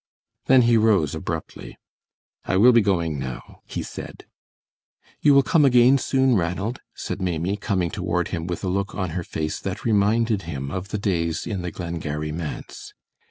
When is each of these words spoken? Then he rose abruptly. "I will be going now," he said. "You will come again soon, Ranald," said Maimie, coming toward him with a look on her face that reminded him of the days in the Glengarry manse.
Then 0.47 0.63
he 0.63 0.77
rose 0.77 1.13
abruptly. 1.13 1.77
"I 2.45 2.57
will 2.57 2.71
be 2.71 2.81
going 2.81 3.19
now," 3.19 3.61
he 3.67 3.83
said. 3.83 4.25
"You 5.21 5.35
will 5.35 5.43
come 5.43 5.63
again 5.63 5.99
soon, 5.99 6.35
Ranald," 6.35 6.79
said 6.95 7.21
Maimie, 7.21 7.55
coming 7.57 7.91
toward 7.91 8.29
him 8.29 8.47
with 8.47 8.63
a 8.63 8.67
look 8.67 8.95
on 8.95 9.11
her 9.11 9.23
face 9.23 9.59
that 9.59 9.85
reminded 9.85 10.41
him 10.49 10.71
of 10.71 10.87
the 10.87 10.97
days 10.97 11.45
in 11.45 11.61
the 11.61 11.69
Glengarry 11.69 12.31
manse. 12.31 12.95